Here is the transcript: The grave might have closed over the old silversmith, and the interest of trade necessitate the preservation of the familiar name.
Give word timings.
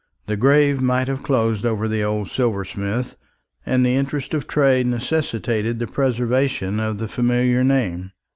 The 0.25 0.35
grave 0.35 0.81
might 0.81 1.07
have 1.09 1.21
closed 1.21 1.63
over 1.63 1.87
the 1.87 2.03
old 2.03 2.27
silversmith, 2.27 3.17
and 3.67 3.85
the 3.85 3.93
interest 3.95 4.33
of 4.33 4.47
trade 4.47 4.87
necessitate 4.87 5.77
the 5.77 5.85
preservation 5.85 6.79
of 6.79 6.97
the 6.97 7.07
familiar 7.07 7.63
name. 7.63 8.11